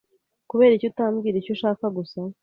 [0.49, 2.19] kuberiki utambwira icyo ushaka gusa?